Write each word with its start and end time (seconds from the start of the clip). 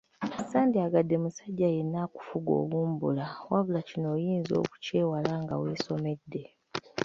Ssandyagadde 0.41 1.15
musajja 1.23 1.67
yenna 1.75 1.97
akufuge 2.05 2.51
obumbula 2.63 3.25
wabula 3.51 3.79
kino 3.89 4.07
oyinza 4.15 4.53
okukyewala 4.63 5.33
nga 5.43 5.55
weesomedde. 5.61 6.41